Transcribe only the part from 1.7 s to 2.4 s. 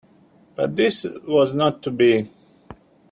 to be.